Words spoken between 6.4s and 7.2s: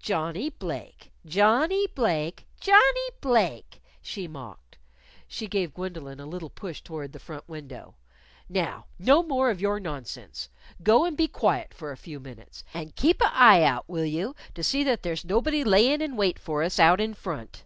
push toward the